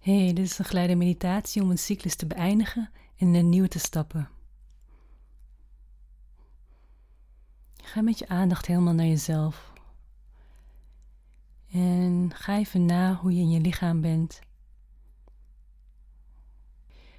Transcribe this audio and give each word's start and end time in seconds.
Hey, 0.00 0.32
dit 0.32 0.44
is 0.44 0.58
een 0.58 0.64
geleide 0.64 0.94
meditatie 0.94 1.62
om 1.62 1.70
een 1.70 1.78
cyclus 1.78 2.14
te 2.14 2.26
beëindigen 2.26 2.90
en 3.16 3.34
een 3.34 3.48
nieuwe 3.48 3.68
te 3.68 3.78
stappen. 3.78 4.28
Ga 7.76 8.00
met 8.00 8.18
je 8.18 8.28
aandacht 8.28 8.66
helemaal 8.66 8.94
naar 8.94 9.06
jezelf. 9.06 9.72
En 11.70 12.30
ga 12.34 12.56
even 12.56 12.86
na 12.86 13.14
hoe 13.14 13.34
je 13.34 13.40
in 13.40 13.50
je 13.50 13.60
lichaam 13.60 14.00
bent. 14.00 14.40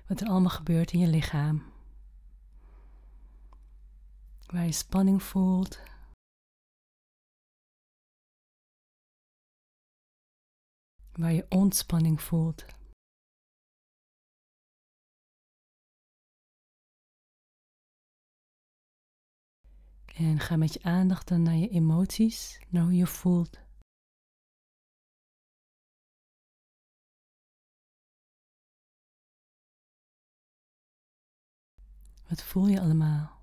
Wat 0.08 0.22
er 0.22 0.28
allemaal 0.28 0.50
gebeurt 0.50 0.92
in 0.92 1.00
je 1.00 1.08
lichaam. 1.08 1.64
Waar 4.46 4.66
je 4.66 4.72
spanning 4.72 5.24
voelt. 5.24 5.80
Waar 11.22 11.34
je 11.34 11.46
ontspanning 11.50 12.22
voelt. 12.22 12.66
En 20.16 20.40
ga 20.40 20.56
met 20.56 20.74
je 20.74 20.84
aandacht 20.84 21.28
dan 21.28 21.42
naar 21.42 21.56
je 21.56 21.70
emoties, 21.70 22.60
naar 22.70 22.84
hoe 22.84 22.96
je 22.96 23.08
voelt. 23.08 23.60
Wat 32.28 32.44
voel 32.44 32.68
je 32.68 32.82
allemaal? 32.82 33.42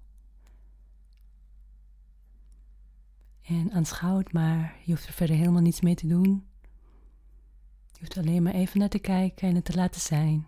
En 3.43 3.73
aanschouw 3.73 4.19
het 4.19 4.33
maar. 4.33 4.80
Je 4.85 4.93
hoeft 4.93 5.07
er 5.07 5.13
verder 5.13 5.37
helemaal 5.37 5.63
niets 5.63 5.80
mee 5.80 5.95
te 5.95 6.07
doen. 6.07 6.49
Je 7.98 8.05
hoeft 8.05 8.16
alleen 8.19 8.43
maar 8.43 8.52
even 8.52 8.79
naar 8.79 8.88
te 8.88 8.98
kijken 8.98 9.48
en 9.48 9.55
het 9.55 9.65
te 9.65 9.75
laten 9.75 10.01
zijn. 10.01 10.47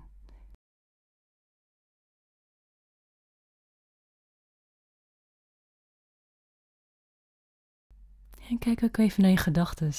En 8.48 8.58
kijk 8.58 8.82
ook 8.82 8.96
even 8.96 9.22
naar 9.22 9.30
je 9.30 9.36
gedachten. 9.36 9.92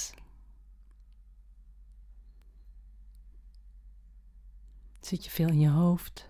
Zit 4.99 5.25
je 5.25 5.31
veel 5.31 5.47
in 5.47 5.59
je 5.59 5.69
hoofd? 5.69 6.29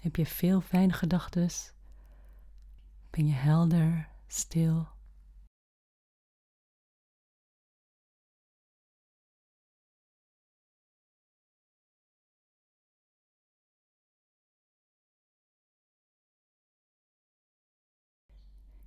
Heb 0.00 0.16
je 0.16 0.26
veel 0.26 0.60
fijne 0.60 0.92
gedachten? 0.92 1.50
Ben 3.10 3.26
je 3.26 3.32
helder, 3.32 4.08
stil? 4.26 4.91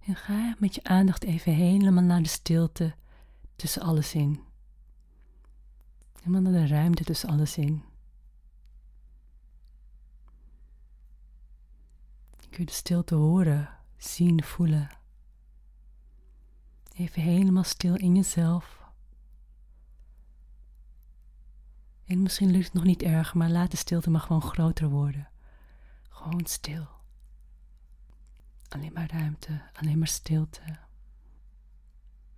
En 0.05 0.15
ga 0.15 0.55
met 0.59 0.75
je 0.75 0.83
aandacht 0.83 1.23
even 1.23 1.53
helemaal 1.53 2.03
naar 2.03 2.21
de 2.21 2.27
stilte 2.27 2.95
tussen 3.55 3.81
alles 3.81 4.13
in. 4.13 4.39
Helemaal 6.19 6.51
naar 6.51 6.61
de 6.61 6.67
ruimte 6.67 7.03
tussen 7.03 7.29
alles 7.29 7.57
in. 7.57 7.83
Je 12.49 12.65
de 12.65 12.71
stilte 12.71 13.15
horen, 13.15 13.69
zien, 13.97 14.43
voelen. 14.43 14.89
Even 16.93 17.21
helemaal 17.21 17.63
stil 17.63 17.95
in 17.95 18.15
jezelf. 18.15 18.83
En 22.05 22.21
misschien 22.21 22.51
lukt 22.51 22.65
het 22.65 22.73
nog 22.73 22.83
niet 22.83 23.01
erg, 23.01 23.33
maar 23.33 23.49
laat 23.49 23.71
de 23.71 23.77
stilte 23.77 24.09
maar 24.09 24.21
gewoon 24.21 24.41
groter 24.41 24.89
worden. 24.89 25.29
Gewoon 26.09 26.45
stil. 26.45 26.94
Alleen 28.75 28.93
maar 28.93 29.11
ruimte, 29.11 29.61
alleen 29.73 29.97
maar 29.97 30.07
stilte. 30.07 30.61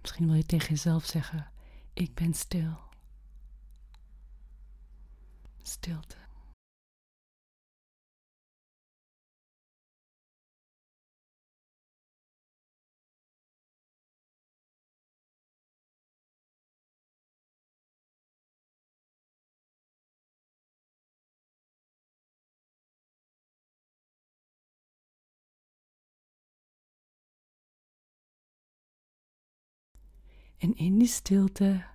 Misschien 0.02 0.26
wil 0.26 0.36
je 0.36 0.46
tegen 0.46 0.70
jezelf 0.70 1.06
zeggen: 1.06 1.52
Ik 1.94 2.14
ben 2.14 2.34
stil. 2.34 2.78
Stilte. 5.62 6.27
En 30.58 30.76
in 30.76 30.98
die 30.98 31.08
stilte 31.08 31.86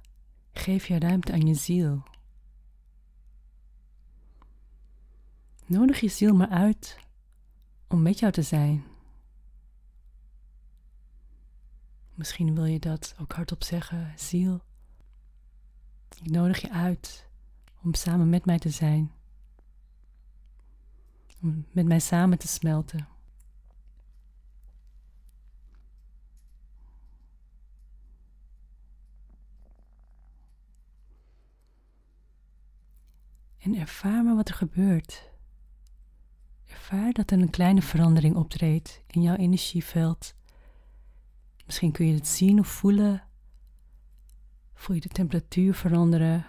geef 0.52 0.86
je 0.86 0.98
ruimte 0.98 1.32
aan 1.32 1.46
je 1.46 1.54
ziel. 1.54 2.02
Nodig 5.66 6.00
je 6.00 6.08
ziel 6.08 6.34
maar 6.34 6.48
uit 6.48 6.98
om 7.88 8.02
met 8.02 8.18
jou 8.18 8.32
te 8.32 8.42
zijn. 8.42 8.84
Misschien 12.14 12.54
wil 12.54 12.64
je 12.64 12.78
dat 12.78 13.14
ook 13.20 13.32
hardop 13.32 13.64
zeggen, 13.64 14.12
ziel. 14.16 14.60
Ik 16.22 16.30
nodig 16.30 16.60
je 16.60 16.70
uit 16.70 17.28
om 17.82 17.94
samen 17.94 18.28
met 18.28 18.44
mij 18.44 18.58
te 18.58 18.70
zijn. 18.70 19.12
Om 21.42 21.66
met 21.70 21.86
mij 21.86 22.00
samen 22.00 22.38
te 22.38 22.48
smelten. 22.48 23.08
En 33.62 33.74
ervaar 33.74 34.24
maar 34.24 34.36
wat 34.36 34.48
er 34.48 34.54
gebeurt. 34.54 35.30
Ervaar 36.66 37.12
dat 37.12 37.30
er 37.30 37.38
een 37.40 37.50
kleine 37.50 37.82
verandering 37.82 38.36
optreedt 38.36 39.02
in 39.06 39.22
jouw 39.22 39.36
energieveld. 39.36 40.34
Misschien 41.66 41.92
kun 41.92 42.06
je 42.06 42.14
het 42.14 42.26
zien 42.26 42.58
of 42.58 42.66
voelen. 42.66 43.22
Voel 44.74 44.96
je 44.96 45.02
de 45.02 45.08
temperatuur 45.08 45.74
veranderen? 45.74 46.46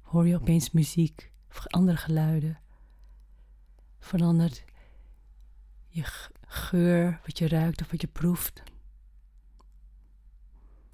Hoor 0.00 0.26
je 0.26 0.34
opeens 0.34 0.70
muziek 0.70 1.32
of 1.50 1.66
andere 1.66 1.96
geluiden? 1.96 2.60
Verandert 3.98 4.64
je 5.88 6.02
geur, 6.46 7.20
wat 7.26 7.38
je 7.38 7.48
ruikt 7.48 7.80
of 7.80 7.90
wat 7.90 8.00
je 8.00 8.06
proeft? 8.06 8.62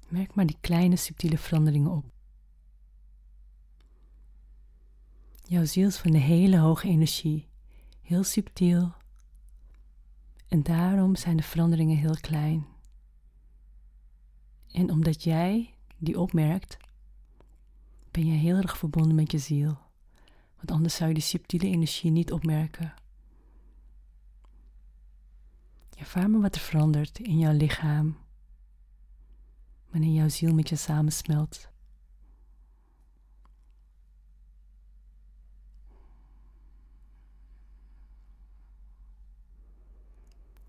Merk 0.07 0.35
maar 0.35 0.45
die 0.45 0.57
kleine 0.61 0.95
subtiele 0.95 1.37
veranderingen 1.37 1.91
op. 1.91 2.16
Jouw 5.49 5.65
ziel 5.65 5.87
is 5.87 5.97
van 5.97 6.11
de 6.11 6.17
hele 6.17 6.57
hoge 6.57 6.87
energie, 6.87 7.47
heel 8.01 8.23
subtiel. 8.23 8.93
En 10.47 10.63
daarom 10.63 11.15
zijn 11.15 11.37
de 11.37 11.43
veranderingen 11.43 11.97
heel 11.97 12.17
klein. 12.21 12.65
En 14.71 14.91
omdat 14.91 15.23
jij 15.23 15.73
die 15.97 16.19
opmerkt, 16.19 16.77
ben 18.11 18.25
je 18.25 18.37
heel 18.37 18.55
erg 18.55 18.77
verbonden 18.77 19.15
met 19.15 19.31
je 19.31 19.37
ziel. 19.37 19.77
Want 20.55 20.71
anders 20.71 20.95
zou 20.95 21.07
je 21.07 21.15
die 21.15 21.23
subtiele 21.23 21.67
energie 21.67 22.11
niet 22.11 22.31
opmerken. 22.31 22.93
Ervaar 25.97 26.29
maar 26.29 26.41
wat 26.41 26.55
er 26.55 26.61
verandert 26.61 27.19
in 27.19 27.37
jouw 27.39 27.53
lichaam 27.53 28.17
wanneer 29.89 30.13
jouw 30.13 30.29
ziel 30.29 30.53
met 30.53 30.69
je 30.69 30.75
samensmelt. 30.75 31.69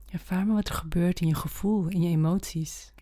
Ervaar 0.08 0.46
maar 0.46 0.54
wat 0.54 0.68
er 0.68 0.74
gebeurt 0.74 1.20
in 1.20 1.26
je 1.26 1.34
gevoel, 1.34 1.88
in 1.88 2.02
je 2.02 2.08
emoties. 2.08 2.92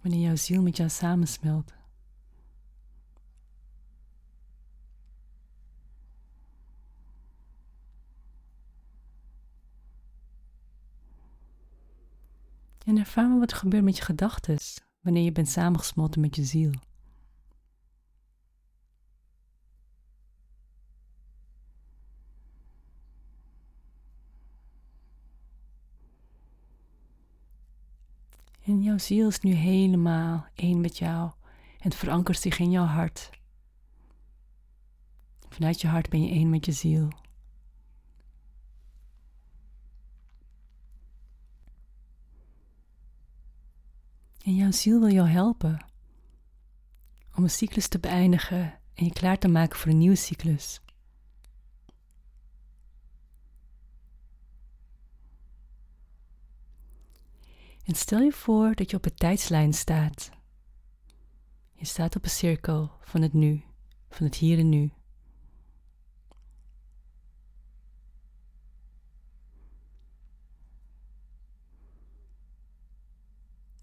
Wanneer 0.00 0.20
jouw 0.20 0.36
ziel 0.36 0.62
met 0.62 0.76
jou 0.76 0.88
samensmelt. 0.88 1.72
En 12.84 12.98
ervaar 12.98 13.28
maar 13.28 13.38
wat 13.38 13.50
er 13.50 13.56
gebeurt 13.56 13.84
met 13.84 13.96
je 13.96 14.02
gedachten 14.02 14.58
wanneer 15.00 15.24
je 15.24 15.32
bent 15.32 15.48
samengesmolten 15.48 16.20
met 16.20 16.36
je 16.36 16.44
ziel. 16.44 16.72
En 28.64 28.82
jouw 28.82 28.98
ziel 28.98 29.28
is 29.28 29.40
nu 29.40 29.52
helemaal 29.52 30.46
één 30.54 30.80
met 30.80 30.98
jou 30.98 31.30
en 31.80 31.92
verankert 31.92 32.40
zich 32.40 32.58
in 32.58 32.70
jouw 32.70 32.84
hart. 32.84 33.30
Vanuit 35.48 35.80
je 35.80 35.86
hart 35.88 36.08
ben 36.08 36.22
je 36.22 36.30
één 36.30 36.50
met 36.50 36.64
je 36.64 36.72
ziel. 36.72 37.08
En 44.44 44.54
jouw 44.54 44.70
ziel 44.70 45.00
wil 45.00 45.12
jou 45.12 45.28
helpen 45.28 45.86
om 47.34 47.42
een 47.42 47.50
cyclus 47.50 47.88
te 47.88 47.98
beëindigen 47.98 48.78
en 48.94 49.04
je 49.04 49.12
klaar 49.12 49.38
te 49.38 49.48
maken 49.48 49.78
voor 49.78 49.90
een 49.90 49.98
nieuwe 49.98 50.16
cyclus. 50.16 50.80
En 57.84 57.94
stel 57.94 58.20
je 58.20 58.32
voor 58.32 58.74
dat 58.74 58.90
je 58.90 58.96
op 58.96 59.04
een 59.04 59.14
tijdslijn 59.14 59.72
staat. 59.72 60.30
Je 61.72 61.84
staat 61.84 62.16
op 62.16 62.24
een 62.24 62.30
cirkel 62.30 62.90
van 63.00 63.22
het 63.22 63.32
nu, 63.32 63.64
van 64.08 64.26
het 64.26 64.34
hier 64.34 64.58
en 64.58 64.68
nu. 64.68 64.92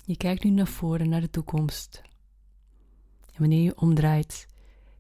Je 0.06 0.18
kijkt 0.18 0.44
nu 0.44 0.50
naar 0.50 0.68
voren, 0.68 1.10
naar 1.10 1.22
de 1.22 1.30
toekomst. 1.30 2.02
En 3.34 3.40
wanneer 3.40 3.64
je 3.64 3.78
omdraait, 3.78 4.48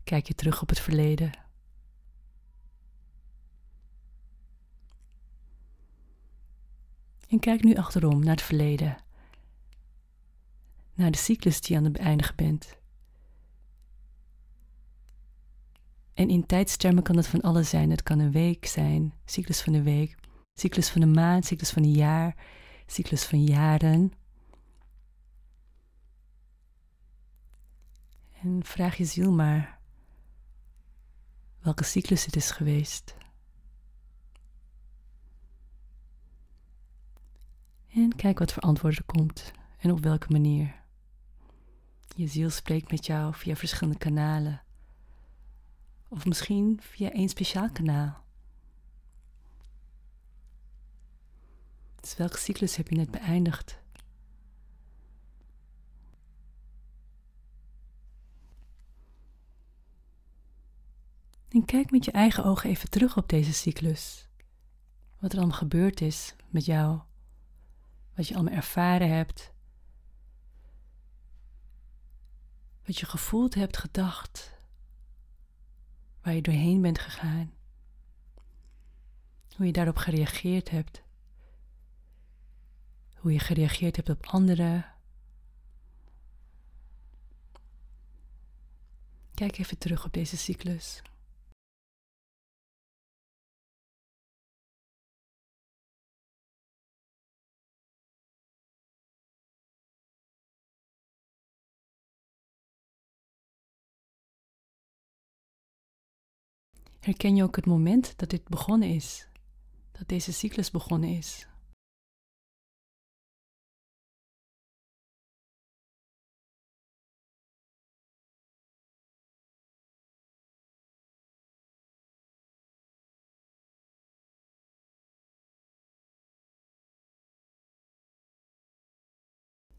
kijk 0.03 0.27
je 0.27 0.35
terug 0.35 0.61
op 0.61 0.69
het 0.69 0.79
verleden. 0.79 1.40
En 7.31 7.39
kijk 7.39 7.63
nu 7.63 7.75
achterom 7.75 8.19
naar 8.19 8.35
het 8.35 8.41
verleden. 8.41 8.97
Naar 10.93 11.11
de 11.11 11.17
cyclus 11.17 11.61
die 11.61 11.71
je 11.71 11.77
aan 11.77 11.83
het 11.83 11.93
beëindigen 11.93 12.35
bent. 12.35 12.77
En 16.13 16.29
in 16.29 16.45
tijdstermen 16.45 17.03
kan 17.03 17.17
het 17.17 17.27
van 17.27 17.41
alles 17.41 17.69
zijn. 17.69 17.89
Het 17.89 18.03
kan 18.03 18.19
een 18.19 18.31
week 18.31 18.65
zijn, 18.65 19.13
cyclus 19.25 19.61
van 19.61 19.73
de 19.73 19.81
week, 19.81 20.15
cyclus 20.53 20.89
van 20.89 21.01
de 21.01 21.07
maand, 21.07 21.45
cyclus 21.45 21.69
van 21.69 21.83
een 21.83 21.91
jaar, 21.91 22.35
cyclus 22.85 23.23
van 23.23 23.43
jaren. 23.43 24.11
En 28.41 28.65
vraag 28.65 28.97
je 28.97 29.05
ziel 29.05 29.31
maar 29.31 29.79
welke 31.59 31.83
cyclus 31.83 32.25
het 32.25 32.35
is 32.35 32.51
geweest. 32.51 33.19
En 37.93 38.09
kijk 38.21 38.39
wat 38.39 38.53
voor 38.53 38.63
antwoord 38.63 38.97
er 38.97 39.03
komt 39.03 39.51
en 39.77 39.91
op 39.91 39.99
welke 39.99 40.31
manier. 40.31 40.75
Je 42.15 42.27
ziel 42.27 42.49
spreekt 42.49 42.91
met 42.91 43.05
jou 43.05 43.33
via 43.33 43.55
verschillende 43.55 43.99
kanalen. 43.99 44.61
Of 46.07 46.25
misschien 46.25 46.79
via 46.81 47.11
één 47.11 47.29
speciaal 47.29 47.69
kanaal. 47.71 48.23
Dus 51.99 52.15
welke 52.15 52.37
cyclus 52.37 52.75
heb 52.75 52.87
je 52.87 52.95
net 52.95 53.11
beëindigd? 53.11 53.79
En 61.49 61.65
kijk 61.65 61.91
met 61.91 62.05
je 62.05 62.11
eigen 62.11 62.43
ogen 62.43 62.69
even 62.69 62.89
terug 62.89 63.17
op 63.17 63.29
deze 63.29 63.53
cyclus. 63.53 64.27
Wat 65.19 65.31
er 65.31 65.37
allemaal 65.37 65.57
gebeurd 65.57 66.01
is 66.01 66.35
met 66.49 66.65
jou. 66.65 67.01
Wat 68.13 68.27
je 68.27 68.35
allemaal 68.35 68.53
ervaren 68.53 69.09
hebt. 69.09 69.53
Wat 72.85 72.99
je 72.99 73.05
gevoeld 73.05 73.53
hebt, 73.53 73.77
gedacht. 73.77 74.53
Waar 76.21 76.33
je 76.33 76.41
doorheen 76.41 76.81
bent 76.81 76.99
gegaan. 76.99 77.53
Hoe 79.55 79.65
je 79.65 79.71
daarop 79.71 79.97
gereageerd 79.97 80.69
hebt. 80.69 81.03
Hoe 83.15 83.33
je 83.33 83.39
gereageerd 83.39 83.95
hebt 83.95 84.09
op 84.09 84.25
anderen. 84.27 84.85
Kijk 89.33 89.57
even 89.57 89.77
terug 89.77 90.05
op 90.05 90.13
deze 90.13 90.37
cyclus. 90.37 91.01
Herken 107.01 107.35
je 107.35 107.43
ook 107.43 107.55
het 107.55 107.65
moment 107.65 108.17
dat 108.17 108.29
dit 108.29 108.47
begonnen 108.47 108.89
is? 108.89 109.27
Dat 109.91 110.07
deze 110.07 110.33
cyclus 110.33 110.71
begonnen 110.71 111.09
is? 111.09 111.47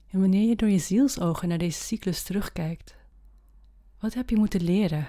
En 0.09 0.21
wanneer 0.21 0.49
je 0.49 0.57
door 0.57 0.69
je 0.69 0.79
zielsogen 0.79 1.49
naar 1.49 1.59
deze 1.59 1.81
cyclus 1.81 2.23
terugkijkt, 2.23 2.97
wat 3.99 4.15
heb 4.15 4.31
je 4.31 4.37
moeten 4.37 4.63
leren 4.63 5.09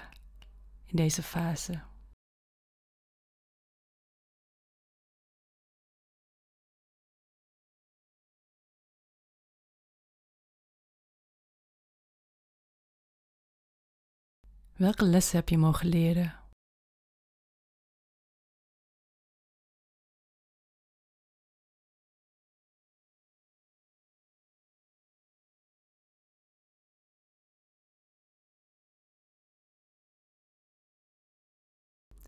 in 0.86 0.96
deze 0.96 1.24
fase? 1.24 1.93
Welke 14.76 15.06
lessen 15.06 15.38
heb 15.38 15.50
je 15.50 15.58
mogen 15.58 15.88
leren? 15.88 16.34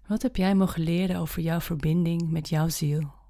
Wat 0.07 0.21
heb 0.21 0.35
jij 0.35 0.55
mogen 0.55 0.81
leren 0.81 1.19
over 1.19 1.41
jouw 1.41 1.59
verbinding 1.59 2.29
met 2.29 2.49
jouw 2.49 2.69
ziel? 2.69 3.24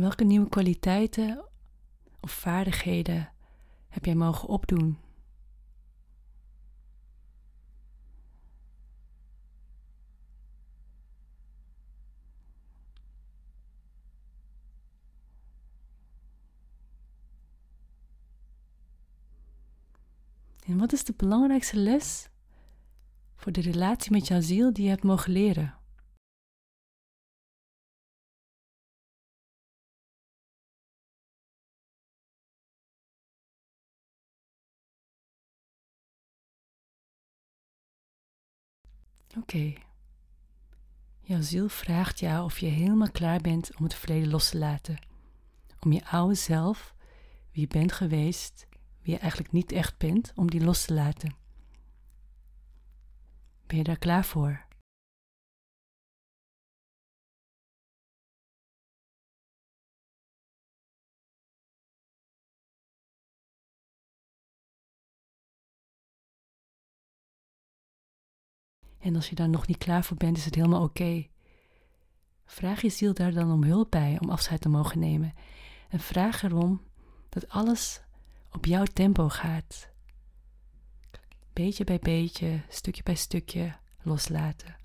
Welke 0.00 0.24
nieuwe 0.24 0.48
kwaliteiten 0.48 1.44
of 2.20 2.30
vaardigheden 2.30 3.32
heb 3.88 4.04
jij 4.04 4.14
mogen 4.14 4.48
opdoen? 4.48 4.98
En 20.66 20.78
wat 20.78 20.92
is 20.92 21.04
de 21.04 21.14
belangrijkste 21.16 21.76
les 21.76 22.28
voor 23.36 23.52
de 23.52 23.60
relatie 23.60 24.12
met 24.12 24.26
jouw 24.26 24.40
ziel 24.40 24.72
die 24.72 24.84
je 24.84 24.90
hebt 24.90 25.02
mogen 25.02 25.32
leren? 25.32 25.85
Oké. 39.36 39.72
Jouw 41.20 41.40
ziel 41.40 41.68
vraagt 41.68 42.18
jou 42.18 42.44
of 42.44 42.58
je 42.58 42.66
helemaal 42.66 43.10
klaar 43.10 43.40
bent 43.40 43.76
om 43.76 43.84
het 43.84 43.94
verleden 43.94 44.30
los 44.30 44.48
te 44.48 44.58
laten. 44.58 44.98
Om 45.80 45.92
je 45.92 46.06
oude 46.06 46.34
zelf, 46.34 46.94
wie 47.52 47.60
je 47.60 47.66
bent 47.66 47.92
geweest, 47.92 48.66
wie 49.02 49.12
je 49.12 49.18
eigenlijk 49.20 49.52
niet 49.52 49.72
echt 49.72 49.98
bent, 49.98 50.32
om 50.34 50.50
die 50.50 50.64
los 50.64 50.84
te 50.84 50.94
laten. 50.94 51.34
Ben 53.66 53.76
je 53.76 53.84
daar 53.84 53.98
klaar 53.98 54.24
voor? 54.24 54.65
En 69.06 69.16
als 69.16 69.28
je 69.28 69.34
daar 69.34 69.48
nog 69.48 69.66
niet 69.66 69.78
klaar 69.78 70.04
voor 70.04 70.16
bent, 70.16 70.36
is 70.36 70.44
het 70.44 70.54
helemaal 70.54 70.82
oké. 70.82 71.26
Vraag 72.44 72.82
je 72.82 72.88
ziel 72.88 73.14
daar 73.14 73.32
dan 73.32 73.52
om 73.52 73.64
hulp 73.64 73.90
bij 73.90 74.18
om 74.20 74.30
afscheid 74.30 74.60
te 74.60 74.68
mogen 74.68 74.98
nemen. 74.98 75.34
En 75.88 76.00
vraag 76.00 76.42
erom 76.42 76.80
dat 77.28 77.48
alles 77.48 78.00
op 78.52 78.64
jouw 78.64 78.84
tempo 78.84 79.28
gaat. 79.28 79.88
Beetje 81.52 81.84
bij 81.84 81.98
beetje, 81.98 82.62
stukje 82.68 83.02
bij 83.02 83.14
stukje 83.14 83.76
loslaten. 84.02 84.76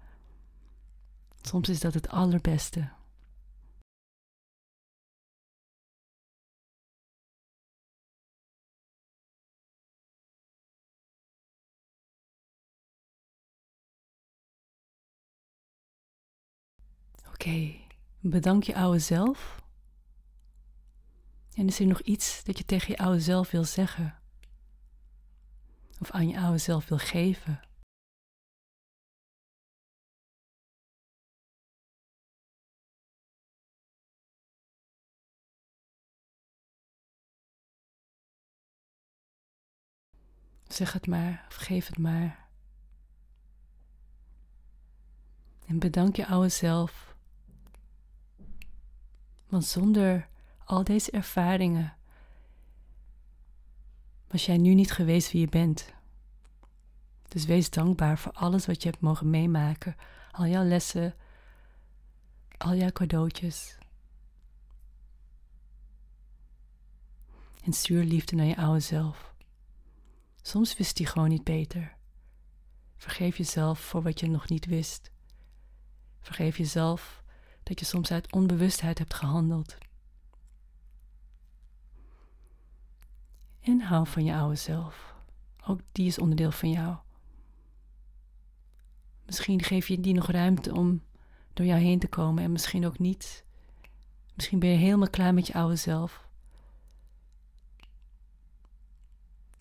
Soms 1.41 1.69
is 1.69 1.79
dat 1.79 1.93
het 1.93 2.09
allerbeste. 2.09 2.89
Oké, 17.41 17.75
bedank 18.19 18.63
je 18.63 18.75
oude 18.75 18.99
zelf. 18.99 19.61
En 21.53 21.67
is 21.67 21.79
er 21.79 21.85
nog 21.85 22.01
iets 22.01 22.43
dat 22.43 22.57
je 22.57 22.65
tegen 22.65 22.91
je 22.91 22.97
oude 22.97 23.19
zelf 23.19 23.51
wil 23.51 23.63
zeggen? 23.63 24.21
Of 25.99 26.11
aan 26.11 26.27
je 26.27 26.39
oude 26.39 26.57
zelf 26.57 26.87
wil 26.87 26.97
geven? 26.97 27.59
Zeg 40.67 40.93
het 40.93 41.07
maar 41.07 41.45
of 41.47 41.55
geef 41.55 41.87
het 41.87 41.97
maar. 41.97 42.49
En 45.67 45.79
bedank 45.79 46.15
je 46.15 46.27
oude 46.27 46.49
zelf. 46.49 47.10
Want 49.51 49.65
zonder 49.65 50.27
al 50.65 50.83
deze 50.83 51.11
ervaringen 51.11 51.95
was 54.27 54.45
jij 54.45 54.57
nu 54.57 54.73
niet 54.73 54.91
geweest 54.91 55.31
wie 55.31 55.41
je 55.41 55.47
bent. 55.47 55.93
Dus 57.27 57.45
wees 57.45 57.69
dankbaar 57.69 58.17
voor 58.17 58.31
alles 58.31 58.65
wat 58.65 58.83
je 58.83 58.89
hebt 58.89 59.01
mogen 59.01 59.29
meemaken, 59.29 59.95
al 60.31 60.45
jouw 60.45 60.63
lessen, 60.63 61.15
al 62.57 62.75
jouw 62.75 62.91
cadeautjes. 62.91 63.77
En 67.63 67.73
stuur 67.73 68.03
liefde 68.03 68.35
naar 68.35 68.45
je 68.45 68.57
oude 68.57 68.79
zelf. 68.79 69.33
Soms 70.41 70.77
wist 70.77 70.97
hij 70.97 71.07
gewoon 71.07 71.29
niet 71.29 71.43
beter. 71.43 71.95
Vergeef 72.97 73.37
jezelf 73.37 73.79
voor 73.79 74.01
wat 74.01 74.19
je 74.19 74.27
nog 74.27 74.49
niet 74.49 74.65
wist. 74.65 75.11
Vergeef 76.19 76.57
jezelf 76.57 77.20
dat 77.71 77.79
je 77.79 77.85
soms 77.85 78.11
uit 78.11 78.31
onbewustheid 78.31 78.97
hebt 78.97 79.13
gehandeld. 79.13 79.77
En 83.61 83.81
hou 83.81 84.07
van 84.07 84.23
je 84.23 84.33
oude 84.33 84.55
zelf. 84.55 85.15
Ook 85.67 85.79
die 85.91 86.07
is 86.07 86.19
onderdeel 86.19 86.51
van 86.51 86.69
jou. 86.69 86.95
Misschien 89.25 89.63
geef 89.63 89.87
je 89.87 89.99
die 89.99 90.13
nog 90.13 90.27
ruimte 90.27 90.73
om 90.73 91.01
door 91.53 91.65
jou 91.65 91.79
heen 91.79 91.99
te 91.99 92.07
komen 92.07 92.43
en 92.43 92.51
misschien 92.51 92.85
ook 92.85 92.99
niet. 92.99 93.43
Misschien 94.35 94.59
ben 94.59 94.69
je 94.69 94.77
helemaal 94.77 95.09
klaar 95.09 95.33
met 95.33 95.47
je 95.47 95.53
oude 95.53 95.75
zelf. 95.75 96.29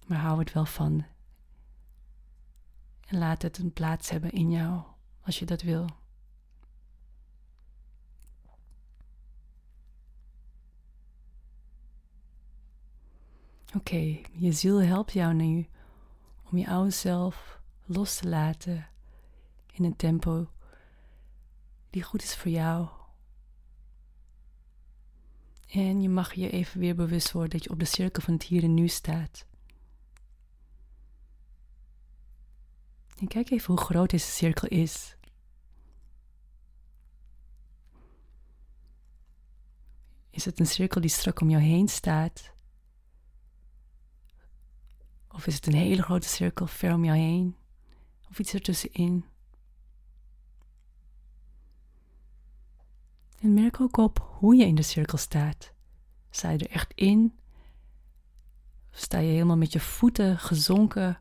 maar 0.06 0.18
hou 0.18 0.38
het 0.38 0.52
wel 0.52 0.66
van. 0.66 1.04
En 3.06 3.18
laat 3.18 3.42
het 3.42 3.58
een 3.58 3.72
plaats 3.72 4.10
hebben 4.10 4.30
in 4.30 4.50
jou, 4.50 4.82
als 5.20 5.38
je 5.38 5.44
dat 5.44 5.62
wil. 5.62 5.99
Oké, 13.76 14.20
je 14.32 14.52
ziel 14.52 14.82
helpt 14.82 15.12
jou 15.12 15.34
nu 15.34 15.68
om 16.50 16.58
je 16.58 16.68
oude 16.68 16.90
zelf 16.90 17.60
los 17.84 18.16
te 18.16 18.28
laten 18.28 18.88
in 19.72 19.84
een 19.84 19.96
tempo 19.96 20.50
die 21.90 22.02
goed 22.02 22.22
is 22.22 22.36
voor 22.36 22.50
jou. 22.50 22.88
En 25.68 26.02
je 26.02 26.08
mag 26.08 26.34
je 26.34 26.50
even 26.50 26.80
weer 26.80 26.94
bewust 26.94 27.32
worden 27.32 27.50
dat 27.50 27.64
je 27.64 27.70
op 27.70 27.78
de 27.78 27.84
cirkel 27.84 28.22
van 28.22 28.34
het 28.34 28.42
hier 28.42 28.62
en 28.62 28.74
nu 28.74 28.88
staat. 28.88 29.46
En 33.16 33.28
kijk 33.28 33.50
even 33.50 33.74
hoe 33.74 33.84
groot 33.84 34.10
deze 34.10 34.30
cirkel 34.30 34.68
is. 34.68 35.16
Is 40.30 40.44
het 40.44 40.60
een 40.60 40.66
cirkel 40.66 41.00
die 41.00 41.10
strak 41.10 41.40
om 41.40 41.50
jou 41.50 41.62
heen 41.62 41.88
staat? 41.88 42.58
Of 45.40 45.46
is 45.46 45.54
het 45.54 45.66
een 45.66 45.74
hele 45.74 46.02
grote 46.02 46.28
cirkel 46.28 46.66
ver 46.66 46.94
om 46.94 47.04
jou 47.04 47.18
heen? 47.18 47.56
Of 48.30 48.38
iets 48.38 48.54
ertussenin? 48.54 49.24
En 53.38 53.54
merk 53.54 53.80
ook 53.80 53.96
op 53.96 54.34
hoe 54.38 54.54
je 54.54 54.66
in 54.66 54.74
de 54.74 54.82
cirkel 54.82 55.18
staat. 55.18 55.72
Sta 56.30 56.50
je 56.50 56.58
er 56.58 56.70
echt 56.70 56.92
in? 56.94 57.38
Of 58.90 58.98
sta 58.98 59.18
je 59.18 59.30
helemaal 59.30 59.56
met 59.56 59.72
je 59.72 59.80
voeten 59.80 60.38
gezonken 60.38 61.20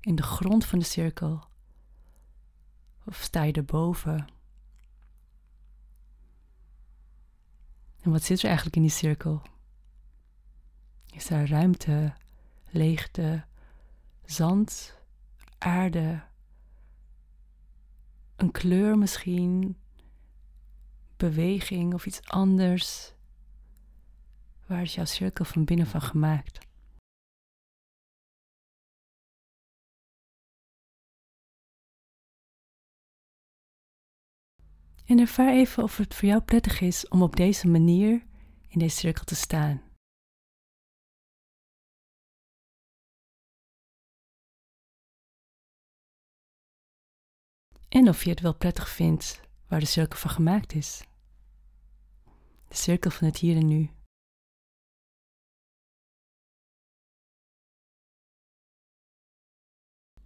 in 0.00 0.14
de 0.14 0.22
grond 0.22 0.64
van 0.64 0.78
de 0.78 0.84
cirkel? 0.84 1.44
Of 3.04 3.16
sta 3.16 3.42
je 3.42 3.52
erboven? 3.52 4.26
En 8.00 8.10
wat 8.10 8.22
zit 8.22 8.38
er 8.38 8.46
eigenlijk 8.46 8.76
in 8.76 8.82
die 8.82 8.90
cirkel? 8.90 9.42
Is 11.06 11.26
daar 11.26 11.48
ruimte, 11.48 12.14
leegte, 12.70 13.46
zand, 14.30 14.98
aarde, 15.58 16.22
een 18.36 18.50
kleur 18.50 18.98
misschien, 18.98 19.76
beweging 21.16 21.94
of 21.94 22.06
iets 22.06 22.22
anders? 22.22 23.12
Waar 24.66 24.82
is 24.82 24.94
jouw 24.94 25.04
cirkel 25.04 25.44
van 25.44 25.64
binnen 25.64 25.86
van 25.86 26.00
gemaakt? 26.02 26.66
En 35.04 35.18
ervaar 35.18 35.52
even 35.52 35.82
of 35.82 35.96
het 35.96 36.14
voor 36.14 36.28
jou 36.28 36.40
prettig 36.42 36.80
is 36.80 37.08
om 37.08 37.22
op 37.22 37.36
deze 37.36 37.68
manier 37.68 38.26
in 38.68 38.78
deze 38.78 38.96
cirkel 38.96 39.24
te 39.24 39.34
staan. 39.34 39.87
En 47.88 48.08
of 48.08 48.24
je 48.24 48.30
het 48.30 48.40
wel 48.40 48.54
prettig 48.54 48.88
vindt 48.88 49.40
waar 49.66 49.80
de 49.80 49.86
cirkel 49.86 50.18
van 50.18 50.30
gemaakt 50.30 50.74
is. 50.74 51.04
De 52.68 52.76
cirkel 52.76 53.10
van 53.10 53.26
het 53.26 53.36
hier 53.36 53.56
en 53.56 53.66
nu. 53.66 53.90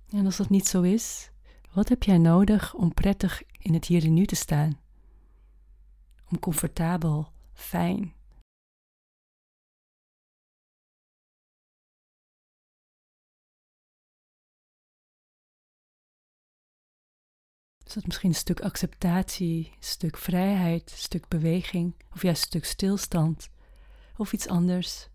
En 0.09 0.25
als 0.25 0.37
dat 0.37 0.49
niet 0.49 0.67
zo 0.67 0.83
is, 0.83 1.31
wat 1.73 1.89
heb 1.89 2.03
jij 2.03 2.19
nodig 2.19 2.75
om 2.75 2.95
prettig 2.95 3.43
in 3.59 3.75
het 3.75 3.85
hier 3.85 4.05
en 4.05 4.15
nu 4.15 4.27
te 4.27 4.37
staan? 4.37 4.81
Om 6.31 6.39
comfortabel, 6.39 7.33
fijn. 7.53 8.15
Is 17.93 17.99
dat 17.99 18.07
misschien 18.07 18.31
een 18.31 18.37
stuk 18.37 18.61
acceptatie, 18.61 19.67
een 19.67 19.77
stuk 19.81 20.17
vrijheid, 20.17 20.91
een 20.91 20.99
stuk 20.99 21.29
beweging, 21.29 21.95
of 22.13 22.23
juist 22.23 22.43
een 22.43 22.49
stuk 22.49 22.65
stilstand, 22.65 23.49
of 24.17 24.33
iets 24.33 24.49
anders? 24.49 25.09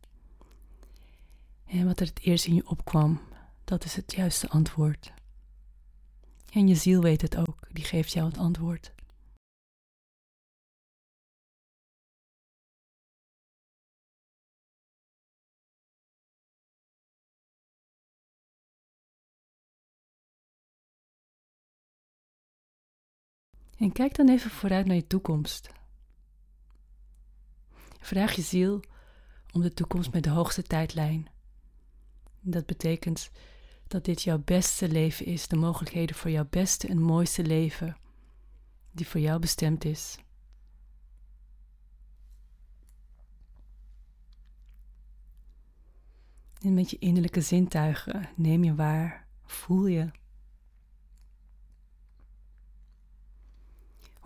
En 1.66 1.86
wat 1.86 2.00
er 2.00 2.08
het 2.08 2.20
eerst 2.20 2.46
in 2.46 2.56
je 2.56 2.68
opkwam, 2.70 3.22
dat 3.64 3.84
is 3.84 3.96
het 3.96 4.14
juiste 4.14 4.50
antwoord. 4.50 5.14
En 6.50 6.68
je 6.68 6.76
ziel 6.76 7.02
weet 7.02 7.22
het 7.22 7.38
ook, 7.38 7.68
die 7.72 7.84
geeft 7.84 8.14
jou 8.14 8.28
het 8.28 8.38
antwoord. 8.38 8.94
En 23.78 23.92
kijk 23.92 24.16
dan 24.16 24.30
even 24.30 24.52
vooruit 24.52 24.86
naar 24.86 24.96
je 24.96 25.08
toekomst. 25.08 25.70
Vraag 28.00 28.36
je 28.36 28.42
ziel 28.42 28.84
om 29.52 29.62
de 29.62 29.74
toekomst 29.74 30.14
met 30.14 30.24
de 30.24 30.30
hoogste 30.30 30.64
tijdlijn. 30.64 31.30
Dat 32.40 32.66
betekent 32.66 33.32
dat 33.88 34.06
dit 34.06 34.22
jouw 34.22 34.40
beste 34.40 34.90
leven 34.90 35.26
is, 35.26 35.48
de 35.48 35.56
mogelijkheden 35.56 36.16
voor 36.16 36.32
jouw 36.32 36.48
beste 36.50 36.88
en 36.88 37.02
mooiste 37.02 37.44
leven, 37.44 37.98
die 38.92 39.08
voor 39.08 39.20
jou 39.20 39.40
bestemd 39.40 39.86
is. 39.86 40.18
En 46.62 46.74
met 46.74 46.90
je 46.90 46.98
innerlijke 46.98 47.42
zintuigen 47.42 48.30
neem 48.36 48.64
je 48.64 48.76
waar, 48.76 49.28
voel 49.46 49.86
je 49.86 50.12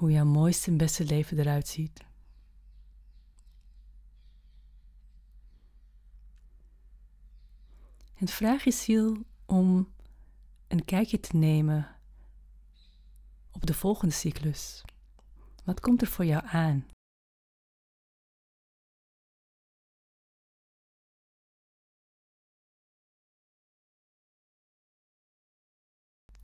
hoe 0.02 0.12
jouw 0.12 0.26
mooiste 0.26 0.72
en 0.72 0.78
beste 0.78 1.06
leven 1.06 1.40
eruit 1.40 1.68
ziet. 1.68 2.06
En 8.16 8.28
vraag 8.28 8.64
je 8.64 8.72
ziel 8.72 9.18
om 9.46 9.94
een 10.68 10.86
kijkje 10.86 11.20
te 11.20 11.36
nemen 11.36 11.96
op 13.52 13.66
de 13.66 13.74
volgende 13.74 14.14
cyclus. 14.14 14.82
Wat 15.64 15.80
komt 15.80 16.02
er 16.02 16.08
voor 16.08 16.26
jou 16.26 16.44
aan? 16.46 16.86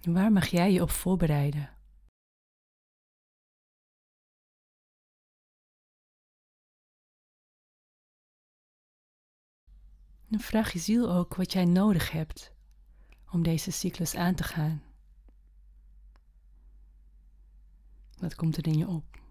waar 0.02 0.32
mag 0.32 0.48
jij 0.48 0.72
je 0.72 0.82
op 0.82 0.90
voorbereiden? 0.90 1.77
En 10.30 10.40
vraag 10.40 10.74
je 10.74 10.80
ziel 10.80 11.12
ook 11.12 11.36
wat 11.36 11.54
jij 11.54 11.66
nodig 11.66 12.12
hebt 12.12 12.54
om 13.32 13.44
deze 13.44 13.72
cyclus 13.72 14.16
aan 14.16 14.36
te 14.36 14.44
gaan. 14.44 14.84
Wat 18.18 18.36
komt 18.36 18.58
er 18.58 18.68
in 18.68 18.78
je 18.78 18.88
op? 18.88 19.27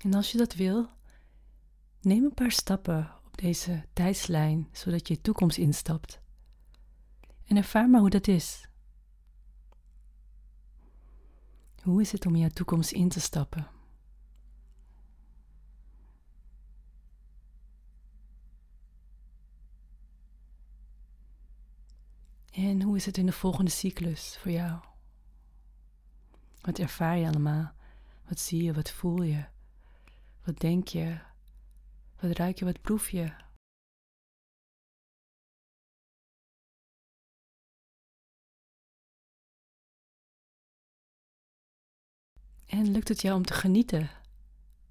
En 0.00 0.14
als 0.14 0.32
je 0.32 0.38
dat 0.38 0.54
wil, 0.54 0.88
neem 2.00 2.24
een 2.24 2.34
paar 2.34 2.50
stappen 2.50 3.10
op 3.26 3.38
deze 3.38 3.84
tijdslijn, 3.92 4.68
zodat 4.72 5.08
je 5.08 5.20
toekomst 5.20 5.58
instapt. 5.58 6.20
En 7.44 7.56
ervaar 7.56 7.88
maar 7.88 8.00
hoe 8.00 8.10
dat 8.10 8.28
is. 8.28 8.68
Hoe 11.82 12.00
is 12.00 12.12
het 12.12 12.26
om 12.26 12.36
jouw 12.36 12.48
toekomst 12.48 12.90
in 12.90 13.08
te 13.08 13.20
stappen? 13.20 13.66
En 22.50 22.82
hoe 22.82 22.96
is 22.96 23.06
het 23.06 23.16
in 23.16 23.26
de 23.26 23.32
volgende 23.32 23.70
cyclus 23.70 24.38
voor 24.38 24.50
jou? 24.50 24.80
Wat 26.60 26.78
ervaar 26.78 27.18
je 27.18 27.26
allemaal? 27.26 27.72
Wat 28.28 28.38
zie 28.38 28.62
je? 28.62 28.72
Wat 28.72 28.90
voel 28.90 29.22
je? 29.22 29.44
Wat 30.44 30.58
denk 30.58 30.88
je? 30.88 31.18
Wat 32.20 32.36
ruik 32.36 32.58
je? 32.58 32.64
Wat 32.64 32.80
proef 32.80 33.10
je? 33.10 33.32
En 42.66 42.90
lukt 42.90 43.08
het 43.08 43.20
jou 43.20 43.36
om 43.36 43.44
te 43.44 43.52
genieten 43.52 44.10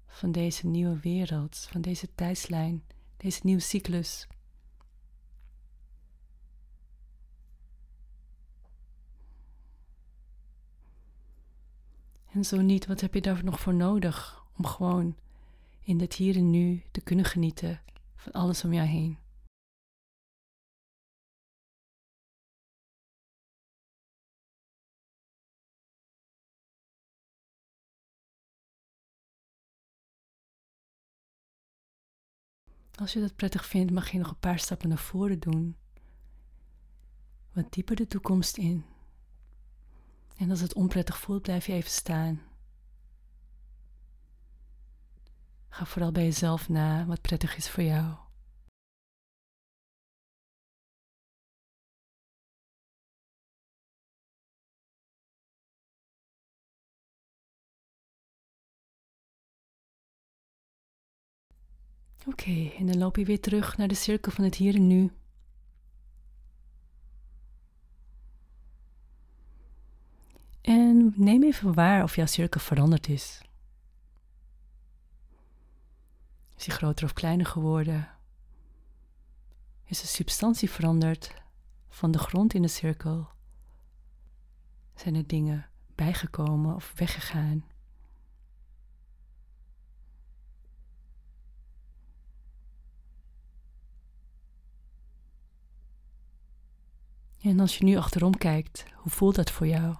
van 0.06 0.32
deze 0.32 0.66
nieuwe 0.66 0.98
wereld, 1.00 1.56
van 1.70 1.80
deze 1.80 2.14
tijdslijn, 2.14 2.84
deze 3.16 3.40
nieuwe 3.42 3.60
cyclus? 3.60 4.26
En 12.32 12.44
zo 12.44 12.60
niet, 12.60 12.86
wat 12.86 13.00
heb 13.00 13.14
je 13.14 13.20
daar 13.20 13.44
nog 13.44 13.60
voor 13.60 13.74
nodig 13.74 14.44
om 14.56 14.66
gewoon 14.66 15.16
in 15.82 15.98
dit 15.98 16.14
hier 16.14 16.36
en 16.36 16.50
nu 16.50 16.82
te 16.90 17.00
kunnen 17.00 17.24
genieten 17.24 17.80
van 18.16 18.32
alles 18.32 18.64
om 18.64 18.72
jou 18.72 18.86
heen. 18.86 19.18
Als 33.00 33.12
je 33.12 33.20
dat 33.20 33.36
prettig 33.36 33.66
vindt, 33.66 33.92
mag 33.92 34.10
je 34.10 34.18
nog 34.18 34.30
een 34.30 34.38
paar 34.38 34.58
stappen 34.58 34.88
naar 34.88 34.98
voren 34.98 35.40
doen. 35.40 35.76
Wat 37.52 37.72
dieper 37.72 37.96
de 37.96 38.06
toekomst 38.06 38.56
in. 38.56 38.84
En 40.36 40.50
als 40.50 40.60
het 40.60 40.74
onprettig 40.74 41.18
voelt, 41.18 41.42
blijf 41.42 41.66
je 41.66 41.72
even 41.72 41.90
staan. 41.90 42.49
Ga 45.70 45.84
vooral 45.84 46.12
bij 46.12 46.24
jezelf 46.24 46.68
na 46.68 47.06
wat 47.06 47.20
prettig 47.20 47.56
is 47.56 47.70
voor 47.70 47.82
jou. 47.82 48.14
Oké, 62.26 62.70
en 62.78 62.86
dan 62.86 62.98
loop 62.98 63.16
je 63.16 63.24
weer 63.24 63.40
terug 63.40 63.76
naar 63.76 63.88
de 63.88 63.94
cirkel 63.94 64.32
van 64.32 64.44
het 64.44 64.54
hier 64.54 64.74
en 64.74 64.86
nu. 64.86 65.10
En 70.60 71.12
neem 71.16 71.42
even 71.42 71.74
waar 71.74 72.02
of 72.02 72.16
jouw 72.16 72.26
cirkel 72.26 72.60
veranderd 72.60 73.08
is. 73.08 73.40
Is 76.60 76.66
hij 76.66 76.76
groter 76.76 77.04
of 77.04 77.12
kleiner 77.12 77.46
geworden? 77.46 78.08
Is 79.84 80.00
de 80.00 80.06
substantie 80.06 80.70
veranderd 80.70 81.34
van 81.88 82.10
de 82.10 82.18
grond 82.18 82.54
in 82.54 82.62
de 82.62 82.68
cirkel? 82.68 83.28
Zijn 84.94 85.14
er 85.14 85.26
dingen 85.26 85.70
bijgekomen 85.94 86.74
of 86.74 86.92
weggegaan? 86.96 87.64
En 97.40 97.60
als 97.60 97.78
je 97.78 97.84
nu 97.84 97.96
achterom 97.96 98.36
kijkt, 98.36 98.84
hoe 98.94 99.12
voelt 99.12 99.34
dat 99.34 99.50
voor 99.50 99.66
jou? 99.66 99.96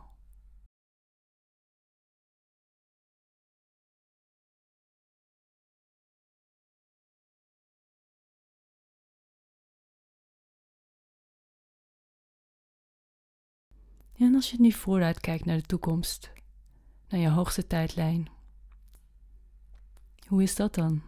En 14.20 14.34
als 14.34 14.50
je 14.50 14.60
nu 14.60 14.72
vooruit 14.72 15.20
kijkt 15.20 15.44
naar 15.44 15.56
de 15.56 15.62
toekomst, 15.62 16.32
naar 17.08 17.20
je 17.20 17.28
hoogste 17.28 17.66
tijdlijn, 17.66 18.28
hoe 20.26 20.42
is 20.42 20.54
dat 20.54 20.74
dan? 20.74 21.02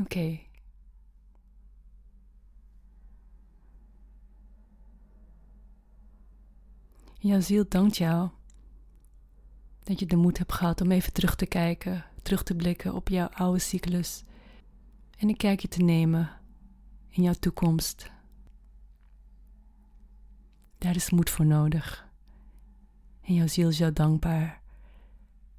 Oké. 0.00 0.47
Jouw 7.18 7.40
ziel 7.40 7.64
dankt 7.68 7.96
jou 7.96 8.28
dat 9.82 9.98
je 9.98 10.06
de 10.06 10.16
moed 10.16 10.38
hebt 10.38 10.52
gehad 10.52 10.80
om 10.80 10.90
even 10.90 11.12
terug 11.12 11.34
te 11.34 11.46
kijken, 11.46 12.04
terug 12.22 12.42
te 12.42 12.54
blikken 12.54 12.94
op 12.94 13.08
jouw 13.08 13.26
oude 13.26 13.58
cyclus 13.58 14.24
en 15.16 15.28
een 15.28 15.36
kijkje 15.36 15.68
te 15.68 15.82
nemen 15.82 16.30
in 17.08 17.22
jouw 17.22 17.34
toekomst. 17.40 18.10
Daar 20.78 20.94
is 20.94 21.10
moed 21.10 21.30
voor 21.30 21.46
nodig. 21.46 22.08
En 23.20 23.34
jouw 23.34 23.46
ziel 23.46 23.68
is 23.68 23.78
jou 23.78 23.92
dankbaar 23.92 24.62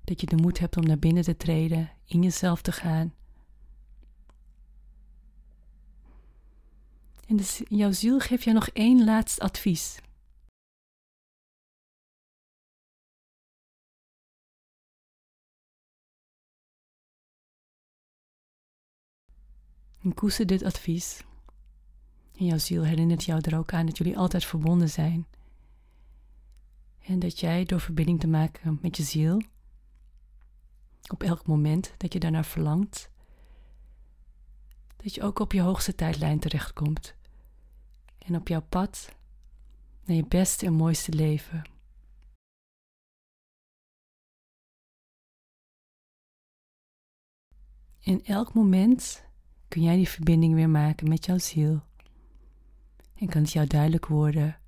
dat 0.04 0.22
je 0.22 0.28
de 0.28 0.36
moed 0.36 0.60
hebt 0.60 0.78
om 0.78 0.84
naar 0.86 1.00
binnen 1.00 1.24
te 1.24 1.38
treden, 1.38 1.92
in 2.06 2.24
jezelf 2.24 2.62
te 2.62 2.72
gaan 2.72 3.14
En 7.30 7.36
dus 7.36 7.62
jouw 7.68 7.92
ziel 7.92 8.20
geeft 8.20 8.44
je 8.44 8.52
nog 8.52 8.70
één 8.70 9.04
laatst 9.04 9.40
advies. 9.40 10.00
En 20.02 20.14
koester 20.14 20.46
dit 20.46 20.64
advies. 20.64 21.24
En 22.38 22.46
jouw 22.46 22.58
ziel 22.58 22.84
herinnert 22.84 23.24
jou 23.24 23.42
er 23.42 23.58
ook 23.58 23.74
aan 23.74 23.86
dat 23.86 23.98
jullie 23.98 24.18
altijd 24.18 24.46
verbonden 24.46 24.90
zijn. 24.90 25.28
En 27.00 27.20
dat 27.20 27.40
jij 27.40 27.66
door 27.66 27.80
verbinding 27.80 28.20
te 28.20 28.28
maken 28.28 28.80
met 28.82 28.98
je 28.98 29.04
ziel, 29.04 29.42
op 31.08 31.24
elk 31.24 31.48
moment 31.48 31.94
dat 31.98 32.14
je 32.14 32.20
daarnaar 32.20 32.46
verlangt, 32.46 33.10
dat 34.98 35.16
je 35.16 35.22
ook 35.22 35.40
op 35.40 35.52
je 35.52 35.62
hoogste 35.62 35.96
tijdlijn 35.96 36.40
terechtkomt. 36.40 37.16
En 38.18 38.36
op 38.36 38.48
jouw 38.48 38.62
pad 38.70 39.16
naar 40.06 40.16
je 40.16 40.26
beste 40.28 40.66
en 40.66 40.74
mooiste 40.74 41.14
leven. 41.14 41.64
In 48.00 48.26
elk 48.26 48.54
moment 48.54 49.29
kun 49.70 49.82
jij 49.82 49.96
die 49.96 50.10
verbinding 50.10 50.54
weer 50.54 50.70
maken 50.70 51.10
met 51.10 51.26
jouw 51.26 51.38
ziel. 51.38 51.82
En 53.16 53.28
kan 53.28 53.42
het 53.42 53.52
jou 53.52 53.68
duidelijk 53.68 54.06
worden 54.06 54.60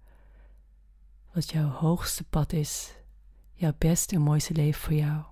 wat 1.33 1.51
jouw 1.51 1.69
hoogste 1.69 2.23
pad 2.23 2.53
is, 2.53 2.95
jouw 3.53 3.73
beste 3.77 4.15
en 4.15 4.21
mooiste 4.21 4.53
leven 4.53 4.81
voor 4.81 4.93
jou. 4.93 5.23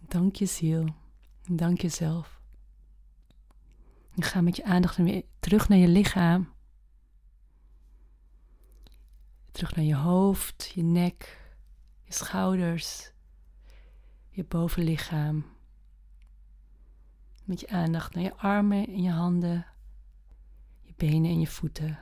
Dank 0.00 0.36
je 0.36 0.46
ziel. 0.46 0.94
Dank 1.50 1.80
jezelf. 1.80 2.40
Ga 4.16 4.40
met 4.40 4.56
je 4.56 4.64
aandacht 4.64 4.96
weer 4.96 5.24
terug 5.40 5.68
naar 5.68 5.78
je 5.78 5.88
lichaam. 5.88 6.51
Terug 9.52 9.74
naar 9.76 9.84
je 9.84 9.96
hoofd, 9.96 10.72
je 10.74 10.82
nek, 10.82 11.40
je 12.02 12.12
schouders, 12.12 13.12
je 14.28 14.44
bovenlichaam. 14.44 15.44
Met 17.44 17.60
je 17.60 17.68
aandacht 17.68 18.14
naar 18.14 18.24
je 18.24 18.36
armen 18.36 18.86
en 18.86 19.02
je 19.02 19.10
handen, 19.10 19.66
je 20.80 20.92
benen 20.96 21.30
en 21.30 21.40
je 21.40 21.46
voeten. 21.46 21.98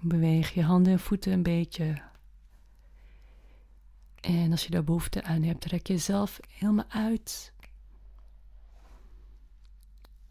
Beweeg 0.00 0.50
je 0.50 0.62
handen 0.62 0.92
en 0.92 0.98
voeten 0.98 1.32
een 1.32 1.42
beetje 1.42 2.10
en 4.22 4.50
als 4.50 4.64
je 4.64 4.70
daar 4.70 4.84
behoefte 4.84 5.22
aan 5.22 5.42
hebt, 5.42 5.60
trek 5.60 5.86
jezelf 5.86 6.40
helemaal 6.48 6.88
uit. 6.88 7.52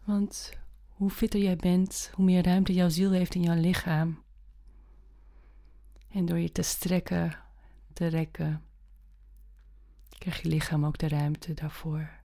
Want 0.04 0.52
hoe 0.88 1.10
fitter 1.10 1.40
jij 1.40 1.56
bent, 1.56 2.10
hoe 2.14 2.24
meer 2.24 2.42
ruimte 2.42 2.72
jouw 2.72 2.88
ziel 2.88 3.10
heeft 3.10 3.34
in 3.34 3.42
jouw 3.42 3.60
lichaam. 3.60 4.22
En 6.12 6.24
door 6.24 6.38
je 6.38 6.52
te 6.52 6.62
strekken, 6.62 7.38
te 7.92 8.06
rekken, 8.06 8.64
krijgt 10.18 10.42
je 10.42 10.48
lichaam 10.48 10.84
ook 10.84 10.98
de 10.98 11.08
ruimte 11.08 11.54
daarvoor. 11.54 12.20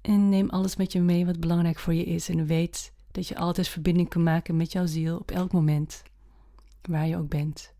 En 0.00 0.28
neem 0.28 0.50
alles 0.50 0.76
met 0.76 0.92
je 0.92 1.00
mee 1.00 1.26
wat 1.26 1.40
belangrijk 1.40 1.78
voor 1.78 1.94
je 1.94 2.04
is. 2.04 2.28
En 2.28 2.46
weet 2.46 2.92
dat 3.10 3.28
je 3.28 3.36
altijd 3.36 3.68
verbinding 3.68 4.08
kan 4.08 4.22
maken 4.22 4.56
met 4.56 4.72
jouw 4.72 4.86
ziel 4.86 5.18
op 5.18 5.30
elk 5.30 5.52
moment 5.52 6.02
waar 6.82 7.06
je 7.06 7.16
ook 7.16 7.28
bent. 7.28 7.74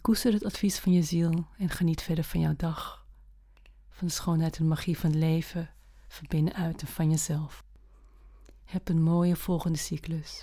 Koester 0.00 0.32
het 0.32 0.44
advies 0.44 0.78
van 0.78 0.92
je 0.92 1.02
ziel 1.02 1.46
en 1.58 1.68
geniet 1.68 2.02
verder 2.02 2.24
van 2.24 2.40
jouw 2.40 2.56
dag, 2.56 3.01
van 4.02 4.10
de 4.10 4.16
schoonheid 4.16 4.58
en 4.58 4.68
magie 4.68 4.98
van 4.98 5.10
het 5.10 5.18
leven, 5.18 5.70
van 6.08 6.26
binnenuit 6.28 6.80
en 6.80 6.86
van 6.86 7.10
jezelf. 7.10 7.64
Heb 8.64 8.88
een 8.88 9.02
mooie 9.02 9.36
volgende 9.36 9.78
cyclus. 9.78 10.42